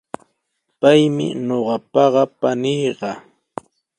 [0.79, 3.11] Paymi ñuqaqapa paniiqa.